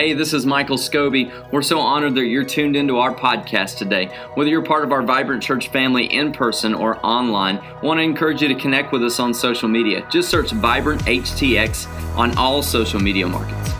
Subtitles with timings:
[0.00, 1.30] Hey, this is Michael Scobie.
[1.52, 4.06] We're so honored that you're tuned into our podcast today.
[4.32, 8.02] Whether you're part of our Vibrant Church family in person or online, I want to
[8.02, 10.08] encourage you to connect with us on social media.
[10.10, 11.86] Just search Vibrant HTX
[12.16, 13.74] on all social media markets.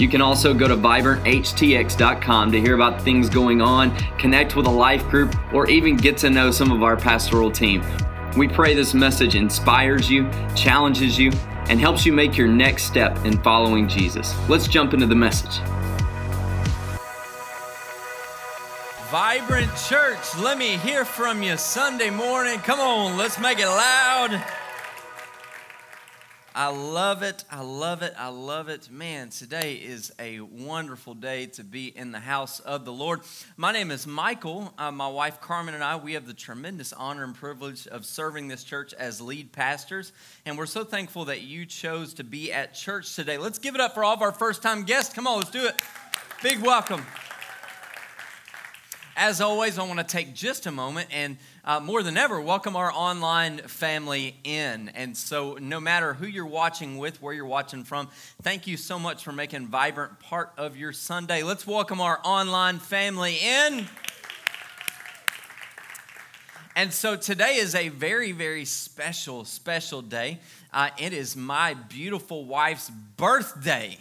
[0.00, 4.70] You can also go to vibranthtx.com to hear about things going on, connect with a
[4.70, 7.84] life group, or even get to know some of our pastoral team.
[8.36, 11.32] We pray this message inspires you, challenges you,
[11.68, 14.34] and helps you make your next step in following Jesus.
[14.48, 15.60] Let's jump into the message.
[19.10, 22.58] Vibrant Church, let me hear from you Sunday morning.
[22.58, 24.42] Come on, let's make it loud.
[26.58, 27.44] I love it.
[27.50, 28.14] I love it.
[28.16, 28.90] I love it.
[28.90, 33.20] Man, today is a wonderful day to be in the house of the Lord.
[33.58, 34.72] My name is Michael.
[34.78, 38.48] Uh, my wife Carmen and I, we have the tremendous honor and privilege of serving
[38.48, 40.14] this church as lead pastors.
[40.46, 43.36] And we're so thankful that you chose to be at church today.
[43.36, 45.12] Let's give it up for all of our first time guests.
[45.12, 45.74] Come on, let's do it.
[46.42, 47.04] Big welcome.
[49.14, 51.36] As always, I want to take just a moment and
[51.66, 54.88] uh, more than ever welcome our online family in.
[54.90, 58.08] And so, no matter who you're watching with, where you're watching from,
[58.42, 61.42] thank you so much for making Vibrant part of your Sunday.
[61.42, 63.88] Let's welcome our online family in.
[66.76, 70.38] And so, today is a very, very special, special day.
[70.72, 73.98] Uh, it is my beautiful wife's birthday.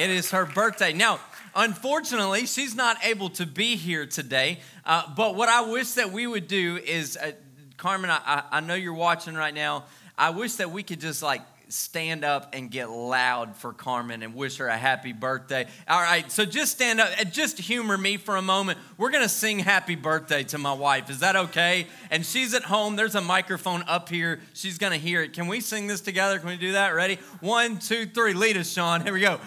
[0.00, 0.92] It is her birthday.
[0.92, 1.20] Now,
[1.54, 4.60] Unfortunately, she's not able to be here today.
[4.84, 7.32] Uh, but what I wish that we would do is, uh,
[7.76, 9.84] Carmen, I, I know you're watching right now.
[10.16, 14.34] I wish that we could just like stand up and get loud for Carmen and
[14.34, 15.66] wish her a happy birthday.
[15.88, 18.78] All right, so just stand up and just humor me for a moment.
[18.98, 21.10] We're gonna sing happy birthday to my wife.
[21.10, 21.86] Is that okay?
[22.10, 22.96] And she's at home.
[22.96, 24.40] There's a microphone up here.
[24.52, 25.32] She's gonna hear it.
[25.32, 26.38] Can we sing this together?
[26.38, 26.88] Can we do that?
[26.94, 27.18] Ready?
[27.40, 28.34] One, two, three.
[28.34, 29.00] Lead us, Sean.
[29.02, 29.40] Here we go.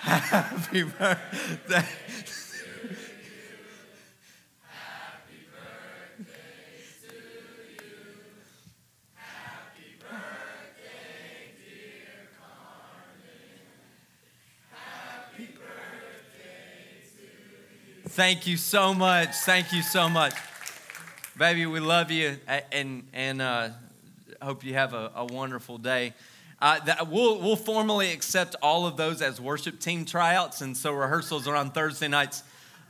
[0.00, 1.84] Happy birthday.
[4.66, 6.24] Happy birthday
[7.02, 7.82] to you.
[9.14, 13.60] Happy birthday, dear Carmen.
[14.72, 18.08] Happy birthday to you.
[18.08, 19.34] Thank you so much.
[19.44, 20.34] Thank you so much.
[21.38, 22.38] Baby, we love you
[22.72, 23.68] and, and uh,
[24.40, 26.14] hope you have a, a wonderful day.
[26.60, 30.60] Uh, that we'll, we'll formally accept all of those as worship team tryouts.
[30.60, 32.42] And so rehearsals are on Thursday nights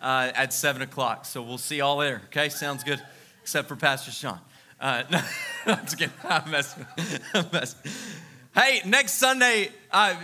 [0.02, 1.24] uh, at 7 o'clock.
[1.24, 2.22] So we'll see y'all there.
[2.26, 3.00] Okay, sounds good,
[3.42, 4.40] except for Pastor Sean.
[4.80, 5.20] Uh, no,
[5.66, 6.14] I'm just kidding.
[6.24, 6.86] I'm messing.
[7.32, 7.92] I'm messing.
[8.54, 10.16] Hey, next Sunday, uh,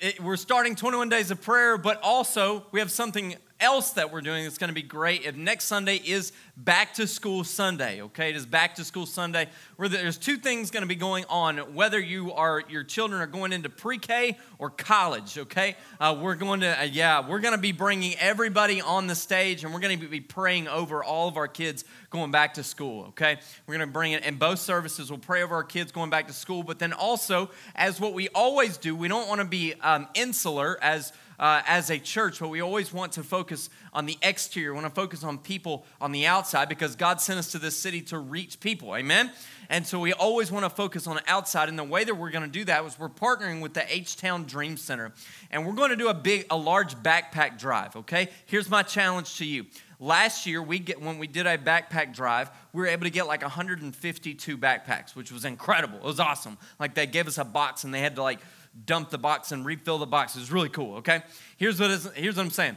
[0.00, 4.20] it, we're starting 21 days of prayer, but also we have something else that we're
[4.20, 5.24] doing that's going to be great.
[5.24, 8.30] If next Sunday is back to school Sunday, okay?
[8.30, 9.46] It is back to school Sunday
[9.76, 13.26] where there's two things going to be going on whether you are your children are
[13.26, 15.76] going into pre-K or college, okay?
[16.00, 19.62] Uh, we're going to uh, yeah, we're going to be bringing everybody on the stage
[19.62, 23.06] and we're going to be praying over all of our kids going back to school,
[23.06, 23.38] okay?
[23.66, 25.08] We're going to bring it in both services.
[25.08, 28.28] We'll pray over our kids going back to school, but then also as what we
[28.30, 32.50] always do, we don't want to be um, insular as uh, as a church, but
[32.50, 34.72] we always want to focus on the exterior.
[34.72, 37.76] We want to focus on people on the outside because God sent us to this
[37.76, 38.94] city to reach people.
[38.94, 39.32] Amen?
[39.68, 41.68] And so we always want to focus on the outside.
[41.68, 44.16] And the way that we're going to do that is we're partnering with the H
[44.16, 45.10] Town Dream Center.
[45.50, 48.28] And we're going to do a big, a large backpack drive, okay?
[48.46, 49.66] Here's my challenge to you.
[49.98, 53.26] Last year, we get when we did a backpack drive, we were able to get
[53.26, 55.98] like 152 backpacks, which was incredible.
[55.98, 56.56] It was awesome.
[56.78, 58.38] Like they gave us a box and they had to like
[58.84, 60.36] dump the box and refill the box.
[60.36, 61.22] It's really cool, okay?
[61.56, 62.76] Here's what, is, here's what I'm saying.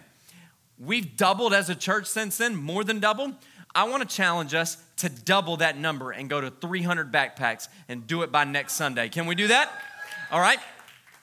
[0.77, 3.33] We've doubled as a church since then, more than doubled.
[3.73, 8.07] I want to challenge us to double that number and go to 300 backpacks and
[8.07, 9.09] do it by next Sunday.
[9.09, 9.69] Can we do that?
[10.31, 10.59] All right.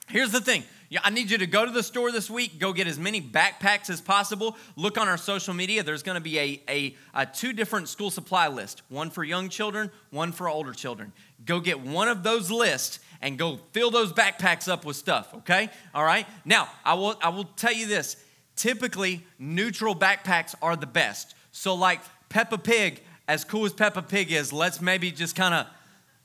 [0.07, 0.63] Here's the thing.
[1.03, 3.89] I need you to go to the store this week, go get as many backpacks
[3.89, 4.57] as possible.
[4.75, 5.81] Look on our social media.
[5.81, 9.49] There's going to be a, a, a two different school supply list one for young
[9.49, 11.13] children, one for older children.
[11.45, 15.69] Go get one of those lists and go fill those backpacks up with stuff, okay?
[15.95, 16.27] All right?
[16.45, 18.17] Now, I will, I will tell you this
[18.55, 21.33] typically, neutral backpacks are the best.
[21.51, 25.65] So, like Peppa Pig, as cool as Peppa Pig is, let's maybe just kind of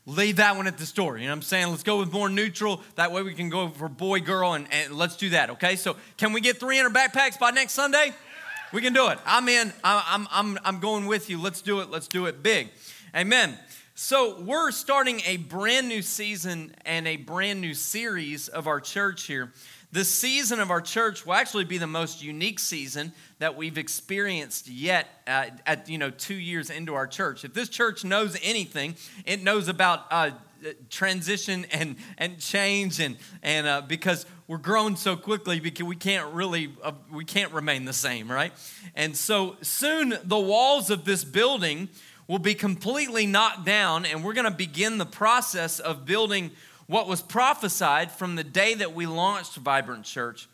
[0.05, 1.17] leave that one at the store.
[1.17, 1.69] You know what I'm saying?
[1.69, 2.83] Let's go with more neutral.
[2.97, 5.77] That way we can go for boy, girl, and, and let's do that, okay?
[5.77, 8.13] So, can we get 300 backpacks by next Sunday?
[8.73, 9.19] We can do it.
[9.25, 9.73] I'm in.
[9.83, 11.41] I'm, I'm, I'm going with you.
[11.41, 11.91] Let's do it.
[11.91, 12.69] Let's do it big.
[13.17, 13.57] Amen.
[14.01, 19.25] So, we're starting a brand new season and a brand new series of our church
[19.25, 19.53] here
[19.91, 24.69] The season of our church will actually be the most unique season that we've experienced
[24.69, 27.45] yet uh, at, you know, two years into our church.
[27.45, 28.95] If this church knows anything,
[29.27, 30.31] it knows about uh,
[30.91, 36.33] transition and, and change and, and uh, because we're growing so quickly because we can't
[36.33, 38.53] really, uh, we can't remain the same, right?
[38.95, 41.89] And so soon the walls of this building
[42.29, 46.51] will be completely knocked down and we're going to begin the process of building
[46.87, 50.49] what was prophesied from the day that we launched Vibrant Church.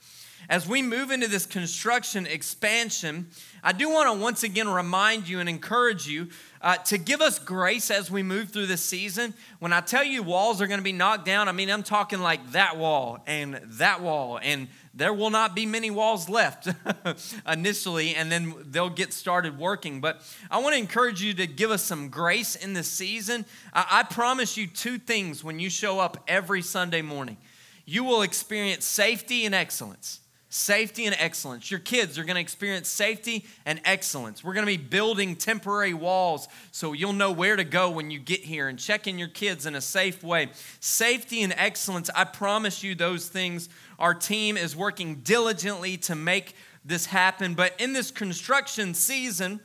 [0.49, 3.29] As we move into this construction expansion,
[3.62, 6.29] I do want to once again remind you and encourage you
[6.61, 9.35] uh, to give us grace as we move through this season.
[9.58, 12.20] When I tell you walls are going to be knocked down, I mean, I'm talking
[12.20, 16.69] like that wall and that wall and there will not be many walls left
[17.50, 20.00] initially, and then they'll get started working.
[20.00, 23.44] But I want to encourage you to give us some grace in this season.
[23.73, 27.38] I, I promise you two things when you show up every Sunday morning
[27.87, 30.20] you will experience safety and excellence
[30.55, 31.69] safety and excellence.
[31.69, 34.45] Your kids are going to experience safety and excellence.
[34.45, 38.21] We're going to be building temporary walls so you'll know where to go when you
[38.21, 40.51] get here and checking your kids in a safe way.
[40.79, 43.69] Safety and excellence, I promise you those things.
[43.99, 46.55] Our team is working diligently to make
[46.85, 47.55] this happen.
[47.55, 49.59] But in this construction season,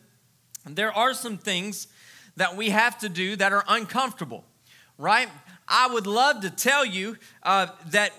[0.66, 1.88] there are some things
[2.36, 4.44] that we have to do that are uncomfortable,
[4.98, 5.30] right?
[5.68, 8.12] I would love to tell you uh, that,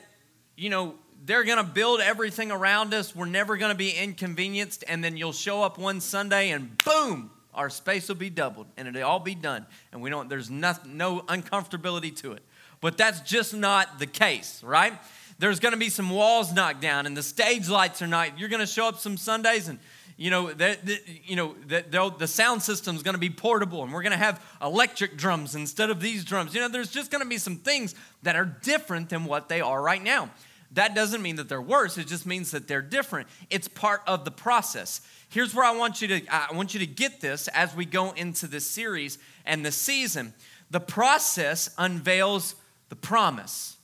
[0.56, 0.94] you know,
[1.24, 3.14] they're going to build everything around us.
[3.14, 4.84] We're never going to be inconvenienced.
[4.88, 8.88] And then you'll show up one Sunday and boom, our space will be doubled and
[8.88, 9.66] it'll all be done.
[9.92, 12.42] And we don't, there's nothing, no uncomfortability to it.
[12.80, 14.94] But that's just not the case, right?
[15.38, 18.48] There's going to be some walls knocked down and the stage lights are not, you're
[18.48, 19.78] going to show up some Sundays and
[20.16, 20.80] you know, that,
[21.24, 24.18] you know, that the sound system is going to be portable and we're going to
[24.18, 26.54] have electric drums instead of these drums.
[26.54, 29.62] You know, there's just going to be some things that are different than what they
[29.62, 30.28] are right now.
[30.72, 33.28] That doesn't mean that they're worse, it just means that they're different.
[33.50, 35.00] It's part of the process.
[35.28, 38.12] Here's where I want you to I want you to get this as we go
[38.12, 40.34] into this series and the season.
[40.70, 42.54] The process unveils
[42.88, 43.76] the promise.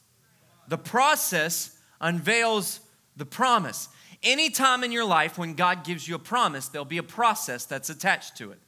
[0.69, 2.81] The process unveils
[3.17, 3.89] the promise.
[4.23, 7.91] Anytime in your life when God gives you a promise, there'll be a process that's
[7.91, 8.59] attached to it.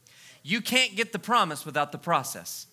[0.43, 2.67] You can't get the promise without the process.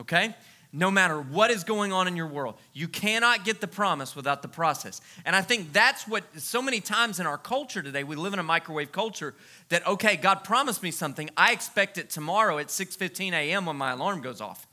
[0.00, 0.34] Okay?
[0.74, 2.56] No matter what is going on in your world.
[2.72, 5.00] You cannot get the promise without the process.
[5.24, 8.40] And I think that's what so many times in our culture today, we live in
[8.40, 9.34] a microwave culture
[9.68, 11.30] that okay, God promised me something.
[11.36, 13.66] I expect it tomorrow at 6:15 a.m.
[13.66, 14.66] when my alarm goes off.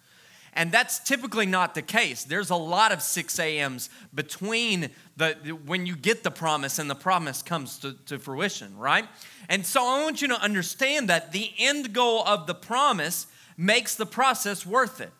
[0.53, 2.25] And that's typically not the case.
[2.25, 5.33] There's a lot of 6 a.m.s between the
[5.65, 9.05] when you get the promise and the promise comes to, to fruition, right?
[9.49, 13.93] And so I want you to understand that the end goal of the promise makes
[13.93, 15.11] the process worth it.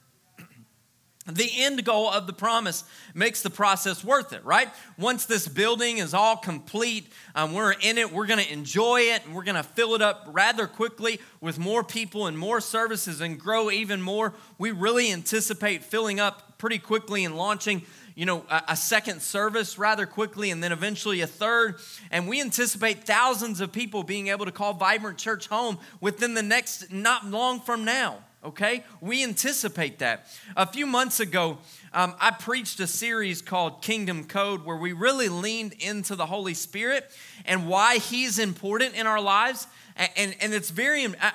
[1.27, 2.83] The end goal of the promise
[3.13, 4.69] makes the process worth it, right?
[4.97, 9.23] Once this building is all complete, um, we're in it, we're going to enjoy it,
[9.25, 13.21] and we're going to fill it up rather quickly with more people and more services
[13.21, 14.33] and grow even more.
[14.57, 17.83] We really anticipate filling up pretty quickly and launching
[18.15, 21.75] you know, a, a, second service rather quickly and then eventually a third.
[22.09, 26.43] And we anticipate thousands of people being able to call Vibrant Church home within the
[26.43, 28.83] next, not long from now okay?
[28.99, 30.27] We anticipate that.
[30.55, 31.57] A few months ago,
[31.93, 36.53] um, I preached a series called Kingdom Code where we really leaned into the Holy
[36.53, 37.09] Spirit
[37.45, 39.67] and why He's important in our lives.
[39.95, 41.31] And, and, and it's very, I,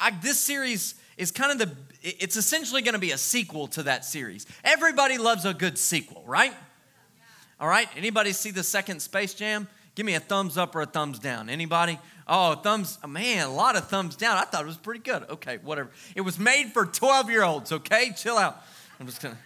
[0.00, 3.82] I, this series is kind of the, it's essentially going to be a sequel to
[3.84, 4.46] that series.
[4.62, 6.54] Everybody loves a good sequel, right?
[7.60, 9.66] All right, anybody see the second Space Jam?
[9.98, 11.50] Give me a thumbs up or a thumbs down.
[11.50, 11.98] Anybody?
[12.28, 14.38] Oh, thumbs, man, a lot of thumbs down.
[14.38, 15.28] I thought it was pretty good.
[15.28, 15.90] Okay, whatever.
[16.14, 18.12] It was made for 12 year olds, okay?
[18.16, 18.62] Chill out.
[19.00, 19.36] I'm just gonna.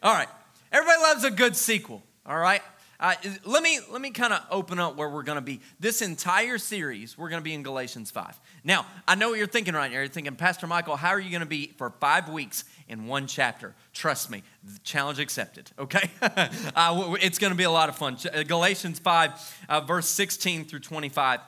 [0.00, 0.28] All right.
[0.70, 2.62] Everybody loves a good sequel, all right?
[3.00, 3.14] Uh,
[3.44, 5.60] let me let me kind of open up where we're going to be.
[5.78, 8.38] This entire series, we're going to be in Galatians five.
[8.64, 9.98] Now, I know what you're thinking right now.
[9.98, 13.28] You're thinking, Pastor Michael, how are you going to be for five weeks in one
[13.28, 13.76] chapter?
[13.92, 14.42] Trust me,
[14.82, 15.70] challenge accepted.
[15.78, 18.16] Okay, uh, it's going to be a lot of fun.
[18.48, 19.32] Galatians five,
[19.68, 21.38] uh, verse 16 through 25.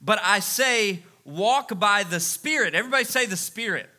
[0.00, 2.76] But I say, walk by the Spirit.
[2.76, 3.90] Everybody say the Spirit.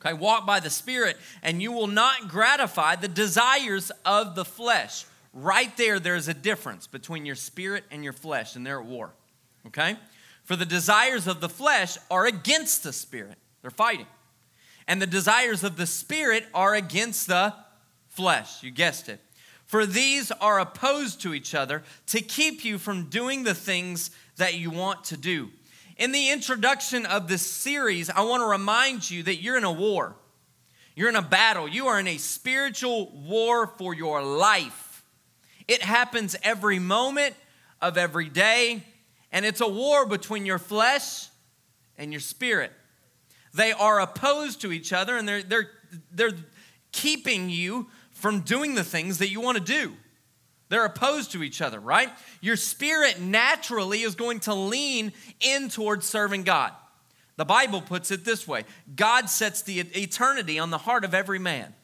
[0.00, 5.04] Okay, walk by the Spirit, and you will not gratify the desires of the flesh.
[5.34, 9.12] Right there, there's a difference between your spirit and your flesh, and they're at war.
[9.66, 9.96] Okay?
[10.44, 14.06] For the desires of the flesh are against the spirit, they're fighting.
[14.86, 17.52] And the desires of the spirit are against the
[18.08, 18.62] flesh.
[18.62, 19.20] You guessed it.
[19.66, 24.54] For these are opposed to each other to keep you from doing the things that
[24.54, 25.50] you want to do.
[25.96, 29.72] In the introduction of this series, I want to remind you that you're in a
[29.72, 30.16] war.
[30.94, 31.66] You're in a battle.
[31.66, 34.83] You are in a spiritual war for your life.
[35.66, 37.34] It happens every moment
[37.80, 38.82] of every day,
[39.32, 41.28] and it's a war between your flesh
[41.96, 42.72] and your spirit.
[43.54, 45.70] They are opposed to each other, and they're, they're,
[46.12, 46.36] they're
[46.92, 49.94] keeping you from doing the things that you want to do.
[50.68, 52.10] They're opposed to each other, right?
[52.40, 56.72] Your spirit naturally is going to lean in towards serving God.
[57.36, 61.38] The Bible puts it this way God sets the eternity on the heart of every
[61.38, 61.74] man.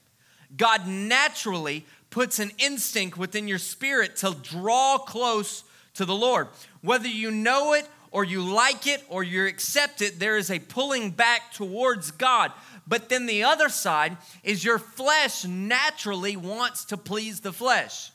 [0.56, 5.64] God naturally puts an instinct within your spirit to draw close
[5.94, 6.48] to the Lord.
[6.82, 10.58] Whether you know it or you like it or you accept it, there is a
[10.58, 12.52] pulling back towards God.
[12.86, 18.10] But then the other side is your flesh naturally wants to please the flesh.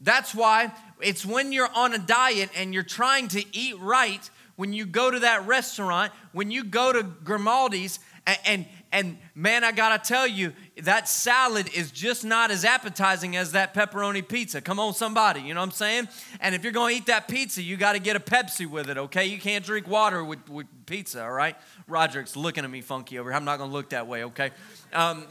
[0.00, 4.72] That's why it's when you're on a diet and you're trying to eat right, when
[4.72, 9.72] you go to that restaurant, when you go to Grimaldi's, and, and, and man, I
[9.72, 10.52] gotta tell you,
[10.82, 14.60] that salad is just not as appetizing as that pepperoni pizza.
[14.60, 16.08] Come on, somebody, you know what I'm saying?
[16.40, 19.26] And if you're gonna eat that pizza, you gotta get a Pepsi with it, okay?
[19.26, 21.56] You can't drink water with, with pizza, all right?
[21.86, 23.36] Roderick's looking at me funky over here.
[23.36, 24.50] I'm not gonna look that way, okay?
[24.92, 25.26] Um,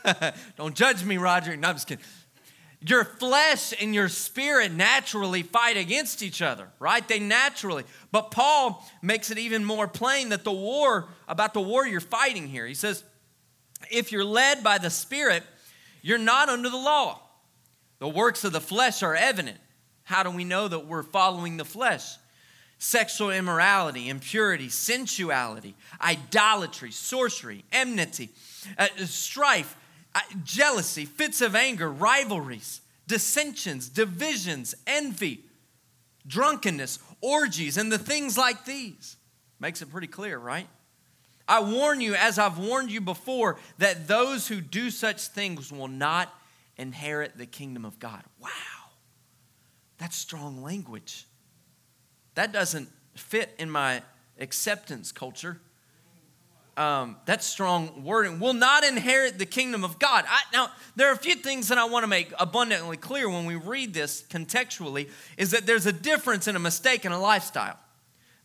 [0.56, 1.60] don't judge me, Roderick.
[1.60, 2.04] No, I'm just kidding.
[2.80, 7.06] Your flesh and your spirit naturally fight against each other, right?
[7.06, 7.84] They naturally.
[8.12, 12.46] But Paul makes it even more plain that the war, about the war you're fighting
[12.46, 12.66] here.
[12.66, 13.02] He says,
[13.90, 15.42] if you're led by the Spirit,
[16.02, 17.20] you're not under the law.
[17.98, 19.58] The works of the flesh are evident.
[20.04, 22.16] How do we know that we're following the flesh?
[22.78, 28.30] Sexual immorality, impurity, sensuality, idolatry, sorcery, enmity,
[28.78, 29.76] uh, strife,
[30.44, 35.44] jealousy, fits of anger, rivalries, dissensions, divisions, envy,
[36.26, 39.16] drunkenness, orgies, and the things like these.
[39.60, 40.68] Makes it pretty clear, right?
[41.48, 45.88] I warn you, as I've warned you before, that those who do such things will
[45.88, 46.32] not
[46.76, 48.22] inherit the kingdom of God.
[48.38, 48.50] Wow.
[49.96, 51.26] That's strong language.
[52.34, 54.02] That doesn't fit in my
[54.38, 55.60] acceptance culture
[56.78, 60.24] um, that's strong wording, will not inherit the kingdom of God.
[60.28, 63.46] I, now, there are a few things that I want to make abundantly clear when
[63.46, 67.76] we read this contextually is that there's a difference in a mistake and a lifestyle.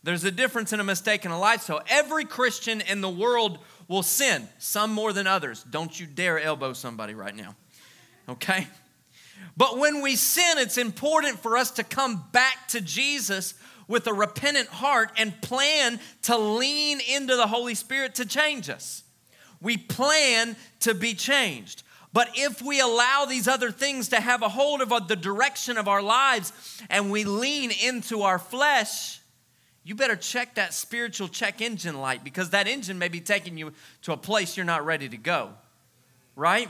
[0.02, 1.82] There's a difference in a mistake and a lifestyle.
[1.88, 5.64] Every Christian in the world will sin, some more than others.
[5.64, 7.56] Don't you dare elbow somebody right now,
[8.28, 8.68] okay?
[9.56, 13.54] But when we sin, it's important for us to come back to Jesus
[13.88, 19.04] with a repentant heart and plan to lean into the Holy Spirit to change us.
[19.62, 21.84] We plan to be changed.
[22.12, 25.88] But if we allow these other things to have a hold of the direction of
[25.88, 26.54] our lives
[26.90, 29.20] and we lean into our flesh,
[29.84, 33.74] you better check that spiritual check engine light because that engine may be taking you
[34.04, 35.50] to a place you're not ready to go.
[36.36, 36.70] Right?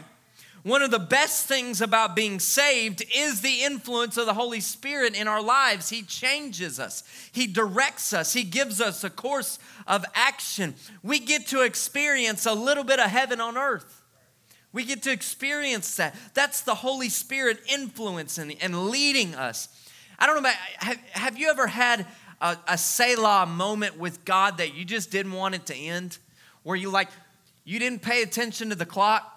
[0.63, 5.13] One of the best things about being saved is the influence of the Holy Spirit
[5.13, 5.89] in our lives.
[5.89, 7.03] He changes us,
[7.33, 10.75] He directs us, He gives us a course of action.
[11.03, 14.01] We get to experience a little bit of heaven on earth.
[14.71, 16.15] We get to experience that.
[16.33, 19.67] That's the Holy Spirit influencing and leading us.
[20.17, 22.07] I don't know about, have, have you ever had
[22.41, 26.17] a, a Selah moment with God that you just didn't want it to end?
[26.63, 27.09] Where you like,
[27.65, 29.32] you didn't pay attention to the clock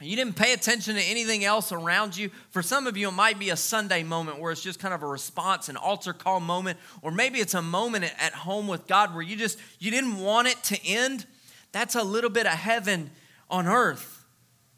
[0.00, 2.30] you didn't pay attention to anything else around you.
[2.50, 5.02] For some of you, it might be a Sunday moment where it's just kind of
[5.02, 9.14] a response, an altar call moment, or maybe it's a moment at home with God
[9.14, 11.24] where you just you didn't want it to end.
[11.72, 13.10] That's a little bit of heaven
[13.48, 14.24] on earth.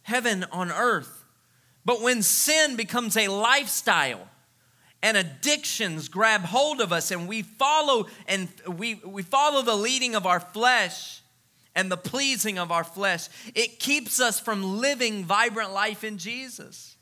[0.02, 1.24] Heaven on earth.
[1.84, 4.28] But when sin becomes a lifestyle
[5.02, 10.14] and addictions grab hold of us and we follow and we, we follow the leading
[10.14, 11.22] of our flesh,
[11.78, 13.28] and the pleasing of our flesh.
[13.54, 16.96] It keeps us from living vibrant life in Jesus.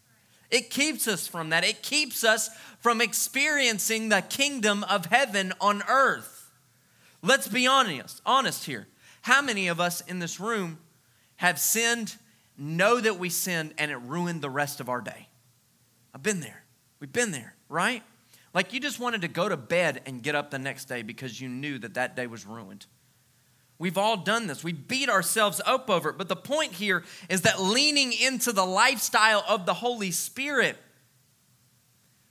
[0.51, 1.65] It keeps us from that.
[1.65, 6.51] It keeps us from experiencing the kingdom of heaven on earth.
[7.23, 8.87] Let's be honest, honest here.
[9.23, 10.79] How many of us in this room
[11.37, 12.15] have sinned,
[12.59, 15.29] know that we sinned, and it ruined the rest of our day?
[16.15, 16.65] I've been there.
[17.01, 18.03] We've been there, right?
[18.53, 21.41] Like you just wanted to go to bed and get up the next day because
[21.41, 22.85] you knew that that day was ruined.
[23.79, 24.65] We've all done this.
[24.65, 26.19] We beat ourselves up over it.
[26.19, 30.77] But the point here is that leaning into the lifestyle of the Holy Spirit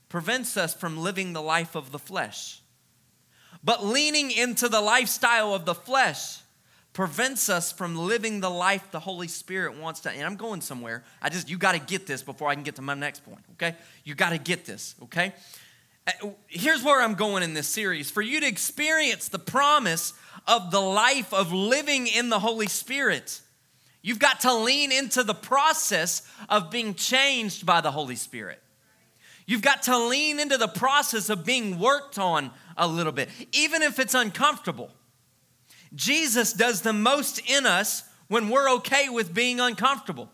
[0.09, 2.61] prevents us from living the life of the flesh.
[3.63, 6.39] But leaning into the lifestyle of the flesh
[6.93, 10.09] prevents us from living the life the Holy Spirit wants to.
[10.09, 11.03] And I'm going somewhere.
[11.21, 13.41] I just, you got to get this before I can get to my next point,
[13.53, 13.75] okay?
[14.03, 15.33] You got to get this, okay?
[16.47, 18.11] Here's where I'm going in this series.
[18.11, 20.13] For you to experience the promise
[20.47, 23.41] of the life of living in the Holy Spirit.
[24.03, 28.61] You've got to lean into the process of being changed by the Holy Spirit.
[29.47, 33.81] You've got to lean into the process of being worked on a little bit, even
[33.81, 34.91] if it's uncomfortable.
[35.95, 40.29] Jesus does the most in us when we're okay with being uncomfortable.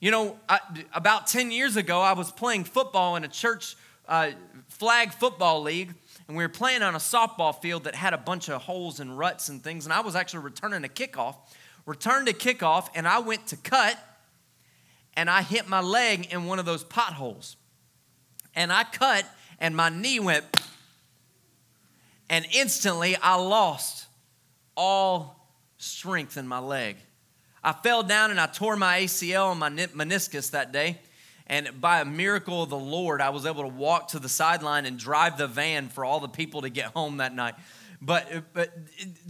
[0.00, 0.60] You know, I,
[0.92, 3.76] about 10 years ago, I was playing football in a church
[4.08, 4.30] uh,
[4.68, 5.94] flag football league,
[6.28, 9.16] and we were playing on a softball field that had a bunch of holes and
[9.16, 11.36] ruts and things, and I was actually returning a kickoff.
[11.84, 13.96] Returned a kickoff, and I went to cut,
[15.14, 17.56] and I hit my leg in one of those potholes.
[18.54, 19.24] And I cut,
[19.60, 20.44] and my knee went,
[22.28, 24.06] and instantly I lost
[24.76, 25.48] all
[25.78, 26.96] strength in my leg.
[27.62, 30.98] I fell down and I tore my ACL and my meniscus that day.
[31.46, 34.84] And by a miracle of the Lord, I was able to walk to the sideline
[34.84, 37.54] and drive the van for all the people to get home that night.
[38.02, 38.76] But, but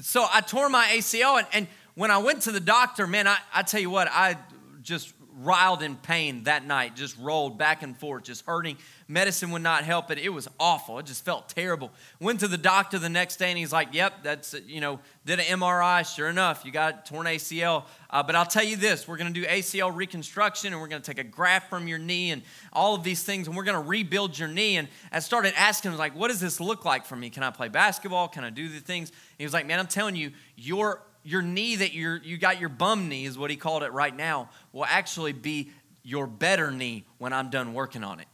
[0.00, 3.36] so I tore my ACL, and, and when I went to the doctor, man, I,
[3.54, 4.36] I tell you what, I
[4.82, 8.78] just riled in pain that night, just rolled back and forth, just hurting.
[9.06, 10.18] Medicine would not help it.
[10.18, 10.98] It was awful.
[10.98, 11.90] It just felt terrible.
[12.20, 15.38] Went to the doctor the next day and he's like, Yep, that's, you know, did
[15.38, 16.06] an MRI.
[16.06, 17.84] Sure enough, you got torn ACL.
[18.08, 21.02] Uh, but I'll tell you this we're going to do ACL reconstruction and we're going
[21.02, 23.80] to take a graft from your knee and all of these things and we're going
[23.80, 24.78] to rebuild your knee.
[24.78, 27.28] And I started asking him, like, What does this look like for me?
[27.28, 28.28] Can I play basketball?
[28.28, 29.10] Can I do the things?
[29.10, 32.60] And he was like, Man, I'm telling you, your your knee that you're, you got
[32.60, 35.70] your bum knee, is what he called it right now, will actually be
[36.02, 38.28] your better knee when I'm done working on it.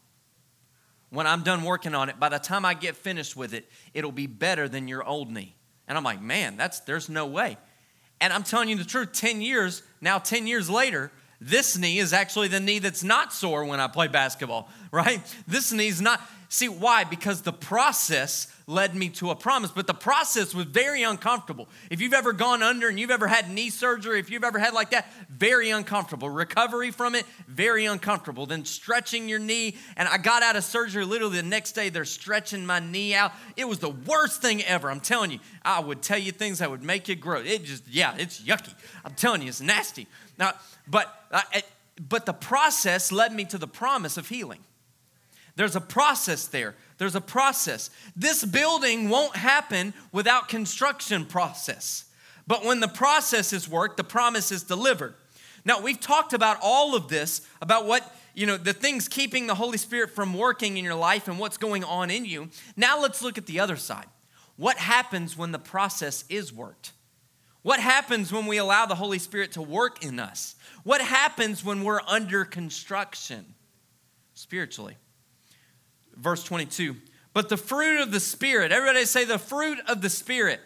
[1.09, 4.13] When I'm done working on it, by the time I get finished with it, it'll
[4.13, 5.57] be better than your old knee.
[5.89, 7.57] And I'm like, man, that's there's no way.
[8.21, 12.13] And I'm telling you the truth, 10 years, now 10 years later, this knee is
[12.13, 15.21] actually the knee that's not sore when I play basketball, right?
[15.49, 16.21] This knee's not.
[16.49, 17.05] See, why?
[17.05, 21.67] Because the process led me to a promise, but the process was very uncomfortable.
[21.89, 24.75] If you've ever gone under and you've ever had knee surgery, if you've ever had
[24.75, 26.29] like that, very uncomfortable.
[26.29, 28.45] Recovery from it, very uncomfortable.
[28.45, 32.05] Then stretching your knee, and I got out of surgery literally the next day, they're
[32.05, 33.33] stretching my knee out.
[33.57, 34.91] It was the worst thing ever.
[34.91, 37.41] I'm telling you, I would tell you things that would make you grow.
[37.41, 38.75] It just, yeah, it's yucky.
[39.07, 40.07] I'm telling you, it's nasty.
[40.39, 40.53] Now,
[40.87, 41.41] but, uh,
[41.99, 44.61] but the process led me to the promise of healing.
[45.57, 46.75] There's a process there.
[46.99, 47.91] There's a process.
[48.17, 52.05] This building won't happen without construction process.
[52.47, 55.15] But when the process is worked, the promise is delivered.
[55.65, 59.55] Now, we've talked about all of this, about what, you know, the things keeping the
[59.55, 62.49] Holy Spirit from working in your life and what's going on in you.
[62.77, 64.07] Now, let's look at the other side.
[64.57, 66.93] What happens when the process is worked?
[67.63, 70.57] What happens when we allow the Holy Spirit to work in us?
[70.83, 73.55] What happens when we're under construction
[74.35, 74.97] spiritually?
[76.17, 76.97] Verse 22.
[77.33, 80.61] But the fruit of the Spirit, everybody say the fruit of the Spirit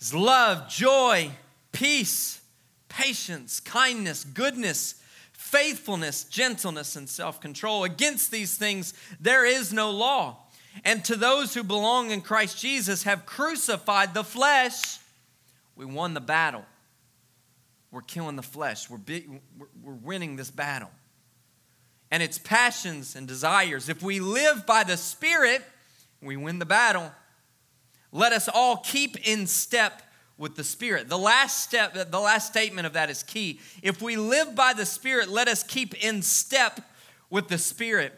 [0.00, 1.30] is love, joy,
[1.72, 2.40] peace,
[2.88, 4.96] patience, kindness, goodness,
[5.32, 7.84] faithfulness, gentleness, and self control.
[7.84, 10.38] Against these things there is no law.
[10.84, 14.98] And to those who belong in Christ Jesus have crucified the flesh.
[15.76, 16.64] We won the battle.
[17.90, 18.88] We're killing the flesh.
[18.88, 19.40] We're, big,
[19.82, 20.90] we're winning this battle
[22.10, 23.88] and its passions and desires.
[23.88, 25.62] If we live by the Spirit,
[26.20, 27.12] we win the battle.
[28.12, 30.02] Let us all keep in step
[30.36, 31.08] with the Spirit.
[31.08, 33.60] The last step, the last statement of that is key.
[33.82, 36.80] If we live by the Spirit, let us keep in step
[37.28, 38.12] with the Spirit.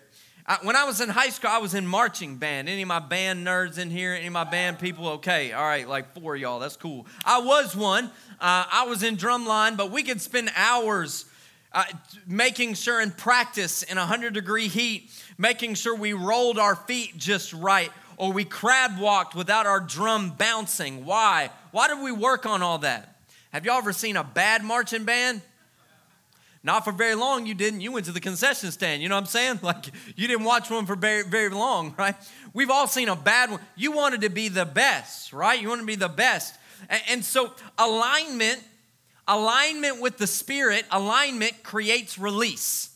[0.62, 2.68] when I was in high school, I was in marching band.
[2.68, 4.14] Any of my band nerds in here?
[4.14, 5.08] Any of my band people?
[5.08, 6.58] Okay, all right, like four of y'all.
[6.60, 7.06] That's cool.
[7.24, 8.06] I was one.
[8.40, 11.26] Uh, I was in drumline, but we could spend hours
[11.74, 11.84] uh,
[12.26, 17.52] making sure in practice in 100 degree heat, making sure we rolled our feet just
[17.52, 21.04] right, or we crab walked without our drum bouncing.
[21.04, 21.50] Why?
[21.70, 23.16] Why did we work on all that?
[23.52, 25.42] Have y'all ever seen a bad marching band?
[26.64, 27.80] Not for very long, you didn't.
[27.80, 29.02] You went to the concession stand.
[29.02, 29.60] You know what I'm saying?
[29.62, 32.14] Like, you didn't watch one for very, very long, right?
[32.52, 33.60] We've all seen a bad one.
[33.76, 35.60] You wanted to be the best, right?
[35.60, 36.54] You want to be the best.
[36.88, 38.62] And, and so, alignment
[39.28, 42.90] Alignment with the Spirit, alignment creates release.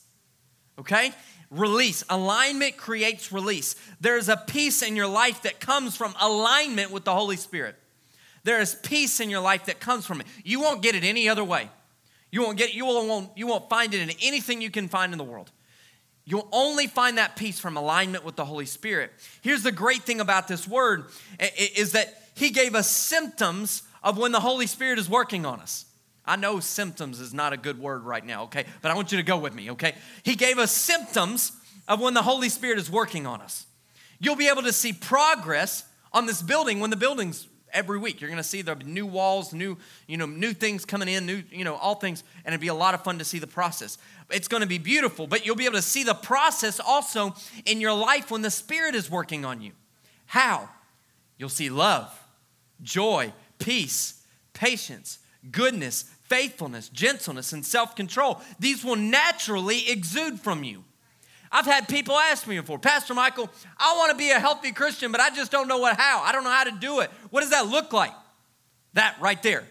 [0.78, 1.12] Okay?
[1.50, 2.04] Release.
[2.10, 3.76] Alignment creates release.
[4.00, 7.76] There's a peace in your life that comes from alignment with the Holy Spirit.
[8.42, 10.26] There is peace in your life that comes from it.
[10.44, 11.70] You won't get it any other way.
[12.30, 15.18] You won't get you won't you won't find it in anything you can find in
[15.18, 15.50] the world.
[16.24, 19.12] You'll only find that peace from alignment with the Holy Spirit.
[19.42, 21.06] Here's the great thing about this word
[21.56, 25.86] is that he gave us symptoms of when the Holy Spirit is working on us.
[26.26, 28.64] I know symptoms is not a good word right now, okay?
[28.82, 29.94] But I want you to go with me, okay?
[30.22, 31.52] He gave us symptoms
[31.86, 33.66] of when the Holy Spirit is working on us.
[34.18, 38.20] You'll be able to see progress on this building when the building's every week.
[38.20, 41.42] You're going to see the new walls, new, you know, new things coming in, new,
[41.50, 43.98] you know, all things, and it'd be a lot of fun to see the process.
[44.30, 47.34] It's going to be beautiful, but you'll be able to see the process also
[47.66, 49.72] in your life when the Spirit is working on you.
[50.26, 50.68] How?
[51.38, 52.18] You'll see love,
[52.82, 54.22] joy, peace,
[54.54, 55.18] patience,
[55.50, 58.40] goodness, faithfulness, gentleness, and self control.
[58.58, 60.84] These will naturally exude from you.
[61.50, 65.12] I've had people ask me before, Pastor Michael, I want to be a healthy Christian,
[65.12, 66.22] but I just don't know what how.
[66.22, 67.10] I don't know how to do it.
[67.30, 68.12] What does that look like?
[68.94, 69.64] That right there.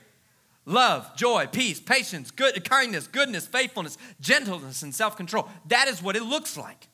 [0.65, 5.47] Love, joy, peace, patience, good kindness, goodness, faithfulness, gentleness, and self-control.
[5.67, 6.87] That is what it looks like.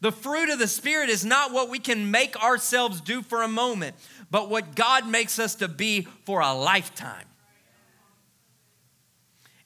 [0.00, 3.48] The fruit of the Spirit is not what we can make ourselves do for a
[3.48, 3.96] moment,
[4.30, 7.24] but what God makes us to be for a lifetime.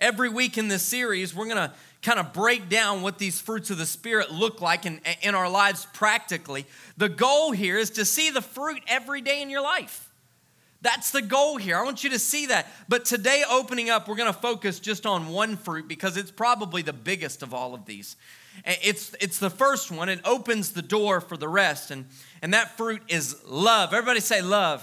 [0.02, 3.70] Every week in this series, we're going to kind of break down what these fruits
[3.70, 6.66] of the Spirit look like in, in our lives practically.
[6.96, 10.10] The goal here is to see the fruit every day in your life.
[10.80, 11.78] That's the goal here.
[11.78, 12.66] I want you to see that.
[12.88, 16.82] But today, opening up, we're going to focus just on one fruit because it's probably
[16.82, 18.16] the biggest of all of these.
[18.66, 20.08] It's, it's the first one.
[20.08, 21.92] It opens the door for the rest.
[21.92, 22.06] And,
[22.42, 23.94] and that fruit is love.
[23.94, 24.82] Everybody say love.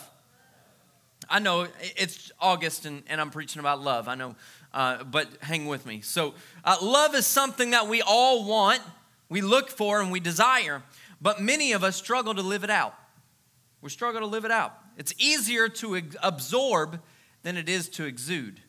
[1.30, 4.08] I know it's August and, and I'm preaching about love.
[4.08, 4.36] I know
[4.74, 6.02] uh, but hang with me.
[6.02, 8.82] So, uh, love is something that we all want,
[9.30, 10.84] we look for, and we desire,
[11.22, 12.96] but many of us struggle to live it out.
[13.82, 14.74] We struggle to live it out.
[14.98, 17.02] It's easier to absorb
[17.44, 18.62] than it is to exude.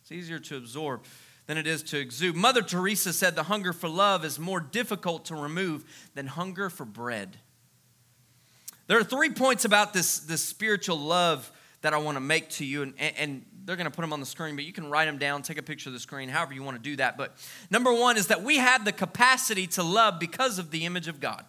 [0.00, 1.04] It's easier to absorb
[1.46, 2.34] than it is to exude.
[2.34, 6.84] Mother Teresa said the hunger for love is more difficult to remove than hunger for
[6.84, 7.36] bread.
[8.86, 11.50] There are three points about this, this spiritual love
[11.82, 14.20] that I want to make to you, and, and they're going to put them on
[14.20, 16.54] the screen, but you can write them down, take a picture of the screen, however
[16.54, 17.16] you want to do that.
[17.16, 17.36] But
[17.70, 21.20] number one is that we have the capacity to love because of the image of
[21.20, 21.44] God.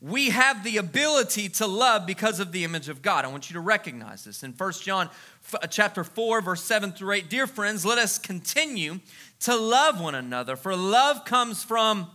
[0.00, 3.24] We have the ability to love because of the image of God.
[3.24, 4.42] I want you to recognize this.
[4.42, 5.08] In 1 John
[5.54, 8.98] uh, chapter 4, verse 7 through 8, dear friends, let us continue
[9.40, 12.10] to love one another, for love comes from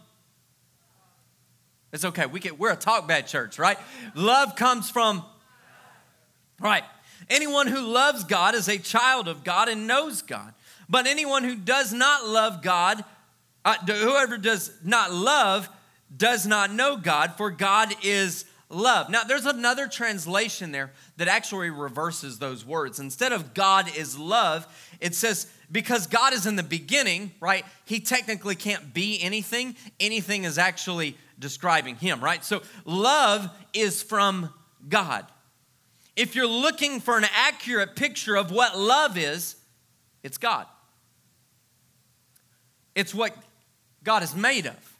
[1.93, 2.25] it's okay.
[2.25, 3.77] We get, we're a talk bad church, right?
[4.13, 5.23] Love comes from,
[6.59, 6.83] right.
[7.29, 10.53] Anyone who loves God is a child of God and knows God.
[10.89, 13.03] But anyone who does not love God,
[13.65, 15.69] uh, whoever does not love,
[16.15, 19.09] does not know God, for God is love.
[19.09, 22.99] Now, there's another translation there that actually reverses those words.
[22.99, 24.65] Instead of God is love,
[24.99, 27.65] it says, because God is in the beginning, right?
[27.85, 29.75] He technically can't be anything.
[29.99, 32.43] Anything is actually describing him, right?
[32.43, 34.53] So, love is from
[34.87, 35.25] God.
[36.17, 39.55] If you're looking for an accurate picture of what love is,
[40.23, 40.65] it's God.
[42.95, 43.37] It's what
[44.03, 44.97] God is made of.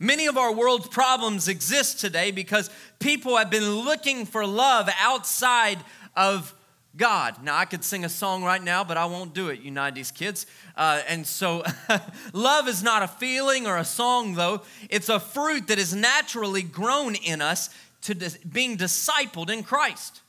[0.00, 5.78] Many of our world's problems exist today because people have been looking for love outside
[6.16, 6.52] of
[6.96, 7.40] God.
[7.44, 10.12] Now, I could sing a song right now, but I won't do it, you 90s
[10.12, 10.46] kids.
[10.76, 11.62] Uh, and so,
[12.32, 14.62] love is not a feeling or a song, though.
[14.88, 17.70] It's a fruit that is naturally grown in us
[18.02, 18.14] to
[18.50, 20.22] being discipled in Christ.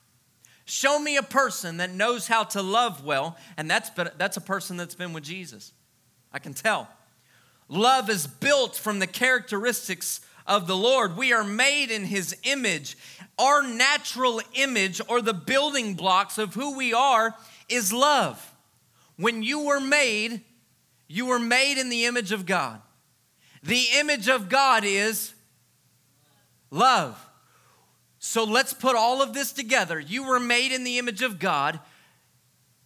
[0.65, 4.77] Show me a person that knows how to love well, and that's, that's a person
[4.77, 5.73] that's been with Jesus.
[6.31, 6.87] I can tell.
[7.67, 11.17] Love is built from the characteristics of the Lord.
[11.17, 12.97] We are made in His image.
[13.39, 17.35] Our natural image, or the building blocks of who we are,
[17.69, 18.53] is love.
[19.17, 20.41] When you were made,
[21.07, 22.81] you were made in the image of God.
[23.63, 25.33] The image of God is
[26.69, 27.17] love.
[28.23, 29.99] So let's put all of this together.
[29.99, 31.79] You were made in the image of God.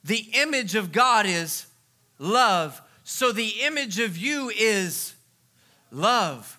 [0.06, 1.66] The image of God is
[2.18, 2.82] love.
[3.04, 5.14] So the image of you is
[5.92, 6.58] love.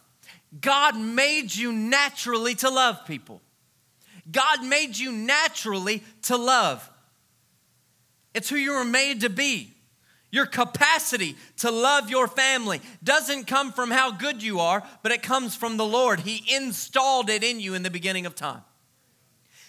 [0.60, 3.40] God made you naturally to love people.
[4.30, 6.88] God made you naturally to love.
[8.34, 9.72] It's who you were made to be.
[10.30, 15.22] Your capacity to love your family doesn't come from how good you are, but it
[15.22, 16.20] comes from the Lord.
[16.20, 18.62] He installed it in you in the beginning of time.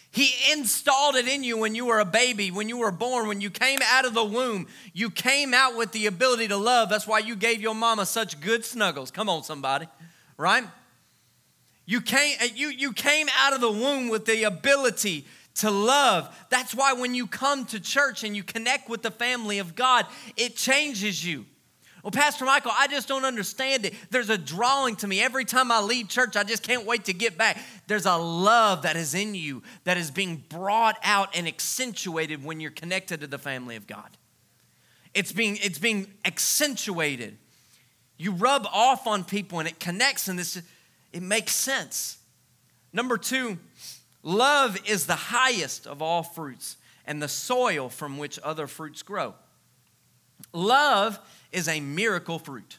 [0.10, 3.40] He installed it in you when you were a baby, when you were born, when
[3.40, 4.68] you came out of the womb.
[4.94, 6.90] You came out with the ability to love.
[6.90, 9.12] That's why you gave your mama such good snuggles.
[9.12, 9.88] Come on, somebody,
[10.38, 10.64] right?
[11.86, 15.26] You came, you, you came out of the womb with the ability
[15.58, 16.34] to love.
[16.50, 20.06] That's why when you come to church and you connect with the family of God,
[20.36, 21.46] it changes you.
[22.04, 23.94] Well, Pastor Michael, I just don't understand it.
[24.12, 25.22] There's a drawing to me.
[25.22, 27.58] Every time I leave church, I just can't wait to get back.
[27.88, 32.60] There's a love that is in you that is being brought out and accentuated when
[32.60, 34.10] you're connected to the family of God.
[35.14, 37.38] It's being, it's being accentuated.
[38.18, 40.62] You rub off on people and it connects, and this
[41.12, 42.20] it makes sense.
[42.94, 43.58] Number two,
[44.28, 49.34] Love is the highest of all fruits and the soil from which other fruits grow.
[50.52, 51.18] Love
[51.54, 52.78] is a miracle fruit.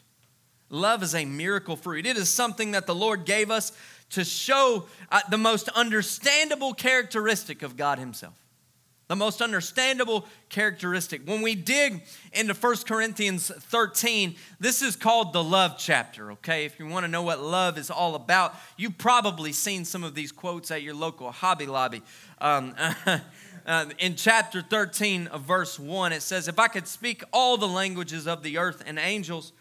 [0.68, 2.04] Love is a miracle fruit.
[2.04, 3.72] It is something that the Lord gave us
[4.11, 8.38] to show uh, the most understandable characteristic of God Himself.
[9.09, 11.27] The most understandable characteristic.
[11.27, 12.03] When we dig
[12.35, 16.66] into 1 Corinthians 13, this is called the love chapter, okay?
[16.66, 20.14] If you want to know what love is all about, you've probably seen some of
[20.14, 22.03] these quotes at your local Hobby Lobby.
[22.38, 22.75] Um,
[23.66, 27.66] uh, in chapter 13 of verse 1, it says, If I could speak all the
[27.66, 29.55] languages of the earth and angels,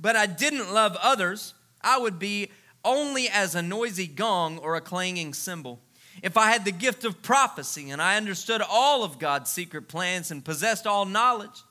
[0.00, 2.50] but I didn't love others, I would be
[2.86, 5.80] only as a noisy gong or a clanging cymbal.
[6.22, 10.30] If I had the gift of prophecy and I understood all of God's secret plans
[10.30, 11.62] and possessed all knowledge,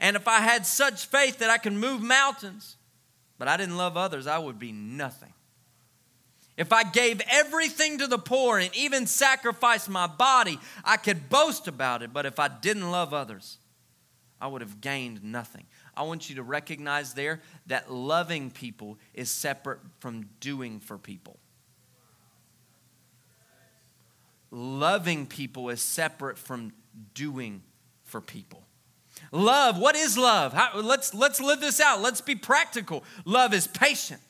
[0.00, 2.76] and if I had such faith that I could move mountains,
[3.38, 5.32] but I didn't love others, I would be nothing.
[6.56, 11.68] If I gave everything to the poor and even sacrificed my body, I could boast
[11.68, 12.12] about it.
[12.12, 13.58] But if I didn't love others,
[14.40, 15.66] I would have gained nothing.
[15.96, 21.38] I want you to recognize there that loving people is separate from doing for people.
[24.50, 26.72] Loving people is separate from
[27.14, 27.62] doing
[28.04, 28.64] for people.
[29.32, 30.52] Love, what is love?
[30.52, 32.00] How, let's, let's live this out.
[32.00, 33.04] Let's be practical.
[33.24, 34.20] Love is patient.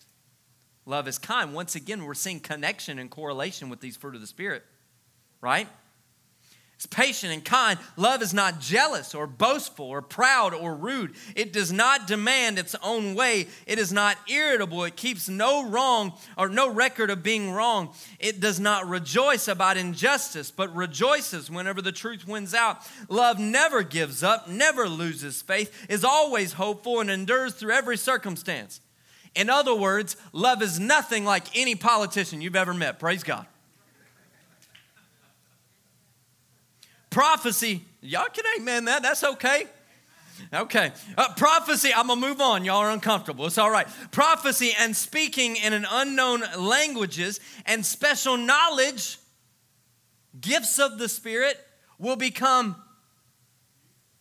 [0.87, 1.55] Love is kind.
[1.55, 4.65] Once again, we're seeing connection and correlation with these fruit of the Spirit,
[5.41, 5.69] right?
[6.79, 7.77] It's patient and kind.
[7.97, 11.17] Love is not jealous or boastful or proud or rude.
[11.35, 13.49] It does not demand its own way.
[13.67, 14.85] It is not irritable.
[14.85, 17.93] It keeps no wrong or no record of being wrong.
[18.21, 22.89] It does not rejoice about injustice, but rejoices whenever the truth wins out.
[23.09, 28.81] Love never gives up, never loses faith, is always hopeful, and endures through every circumstance.
[29.35, 33.01] In other words, love is nothing like any politician you've ever met.
[33.01, 33.49] Praise God.
[37.11, 39.03] Prophecy, y'all can amen that.
[39.03, 39.65] That's okay.
[40.53, 40.93] Okay.
[41.17, 42.65] Uh, prophecy, I'm going to move on.
[42.65, 43.47] Y'all are uncomfortable.
[43.47, 43.87] It's all right.
[44.11, 49.19] Prophecy and speaking in an unknown languages and special knowledge,
[50.41, 51.59] gifts of the Spirit,
[51.99, 52.77] will become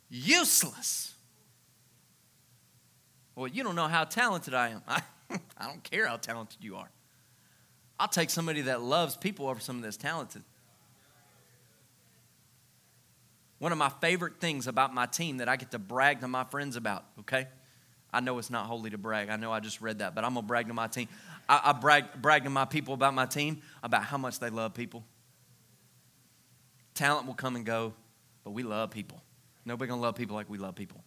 [0.09, 1.13] useless.
[3.35, 4.81] Well, you don't know how talented I am.
[4.87, 5.01] I,
[5.57, 6.89] I don't care how talented you are.
[7.99, 10.43] I'll take somebody that loves people over someone that's talented.
[13.59, 16.43] One of my favorite things about my team that I get to brag to my
[16.43, 17.47] friends about, okay?
[18.13, 19.29] I know it's not holy to brag.
[19.29, 21.07] I know I just read that, but I'm to brag to my team.
[21.49, 24.73] I, I brag, brag to my people about my team about how much they love
[24.73, 25.03] people.
[26.93, 27.93] Talent will come and go,
[28.43, 29.21] but we love people.
[29.65, 31.03] Nobody to love people like we love people.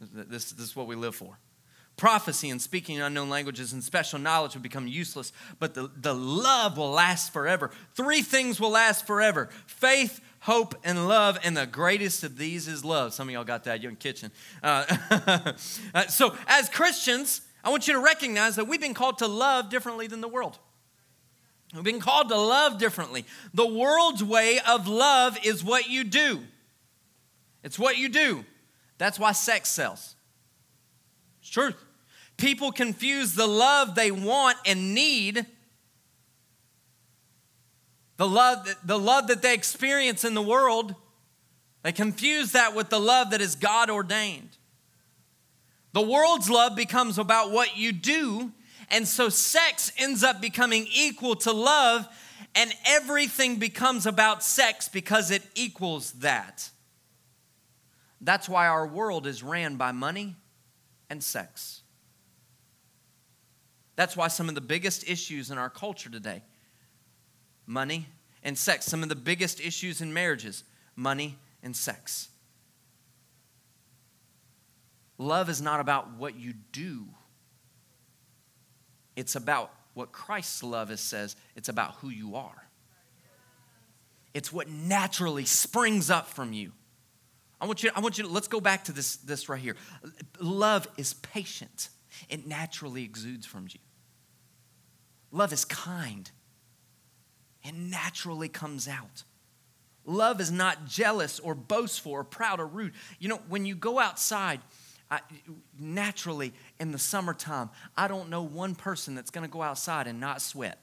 [0.00, 1.38] This, this is what we live for.
[1.96, 6.14] Prophecy and speaking in unknown languages and special knowledge will become useless, but the, the
[6.14, 7.72] love will last forever.
[7.94, 12.84] Three things will last forever faith, hope, and love, and the greatest of these is
[12.84, 13.14] love.
[13.14, 13.82] Some of y'all got that.
[13.82, 14.30] You're in kitchen.
[14.62, 14.84] Uh,
[15.94, 19.70] uh, so, as Christians, I want you to recognize that we've been called to love
[19.70, 20.58] differently than the world.
[21.74, 23.26] We've been called to love differently.
[23.52, 26.40] The world's way of love is what you do.
[27.62, 28.44] It's what you do.
[28.96, 30.16] That's why sex sells.
[31.40, 31.76] It's truth.
[32.38, 35.44] People confuse the love they want and need
[38.18, 40.94] the love, the love that they experience in the world,
[41.82, 44.50] they confuse that with the love that is God ordained.
[45.92, 48.52] The world's love becomes about what you do,
[48.90, 52.08] and so sex ends up becoming equal to love,
[52.56, 56.68] and everything becomes about sex because it equals that.
[58.20, 60.34] That's why our world is ran by money
[61.08, 61.82] and sex.
[63.94, 66.42] That's why some of the biggest issues in our culture today
[67.68, 68.08] money,
[68.42, 68.86] and sex.
[68.86, 70.64] Some of the biggest issues in marriages
[70.96, 72.28] money and sex.
[75.18, 77.06] Love is not about what you do,
[79.16, 82.68] it's about what Christ's love is, says it's about who you are.
[84.32, 86.72] It's what naturally springs up from you.
[87.60, 89.74] I want you, I want you to, let's go back to this, this right here.
[90.38, 91.88] Love is patient,
[92.28, 93.80] it naturally exudes from you.
[95.32, 96.30] Love is kind,
[97.64, 99.24] it naturally comes out.
[100.04, 102.92] Love is not jealous or boastful or proud or rude.
[103.18, 104.60] You know, when you go outside,
[105.10, 105.20] I,
[105.78, 110.18] naturally in the summertime, I don't know one person that's going to go outside and
[110.18, 110.78] not sweat,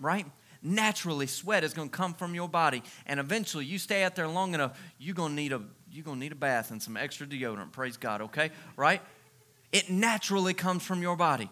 [0.00, 0.26] right?
[0.62, 4.26] Naturally, sweat is going to come from your body, and eventually, you stay out there
[4.26, 6.96] long enough, you're going to need a you're going to need a bath and some
[6.96, 7.72] extra deodorant.
[7.72, 8.50] Praise God, okay?
[8.76, 9.00] Right?
[9.72, 11.48] It naturally comes from your body.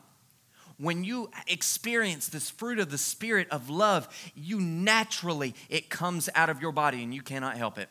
[0.78, 6.50] When you experience this fruit of the Spirit of love, you naturally, it comes out
[6.50, 7.88] of your body and you cannot help it.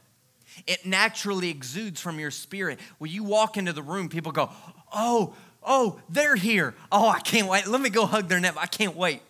[0.68, 2.80] It naturally exudes from your spirit.
[3.00, 4.50] When you walk into the room, people go,
[4.94, 6.76] Oh, oh, they're here.
[6.92, 7.68] Oh, I can't wait.
[7.68, 8.56] Let me go hug their neck.
[8.58, 9.22] I can't wait.